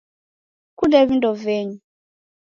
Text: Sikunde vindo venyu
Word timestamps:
Sikunde 0.69 0.99
vindo 1.09 1.29
venyu 1.41 1.79